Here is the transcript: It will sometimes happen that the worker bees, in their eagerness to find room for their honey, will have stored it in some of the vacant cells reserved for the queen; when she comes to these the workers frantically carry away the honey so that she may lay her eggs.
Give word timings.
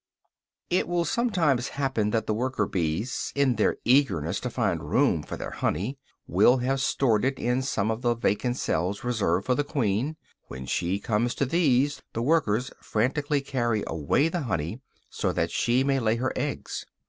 It 0.71 0.87
will 0.87 1.05
sometimes 1.05 1.67
happen 1.77 2.09
that 2.09 2.25
the 2.25 2.33
worker 2.33 2.65
bees, 2.65 3.31
in 3.35 3.57
their 3.57 3.77
eagerness 3.85 4.39
to 4.39 4.49
find 4.49 4.89
room 4.89 5.21
for 5.21 5.37
their 5.37 5.51
honey, 5.51 5.99
will 6.25 6.57
have 6.57 6.81
stored 6.81 7.23
it 7.23 7.37
in 7.37 7.61
some 7.61 7.91
of 7.91 8.01
the 8.01 8.15
vacant 8.15 8.57
cells 8.57 9.03
reserved 9.03 9.45
for 9.45 9.53
the 9.53 9.63
queen; 9.63 10.15
when 10.47 10.65
she 10.65 10.97
comes 10.99 11.35
to 11.35 11.45
these 11.45 12.01
the 12.13 12.23
workers 12.23 12.71
frantically 12.81 13.41
carry 13.41 13.83
away 13.85 14.27
the 14.27 14.41
honey 14.41 14.81
so 15.07 15.31
that 15.31 15.51
she 15.51 15.83
may 15.83 15.99
lay 15.99 16.15
her 16.15 16.33
eggs. 16.35 16.83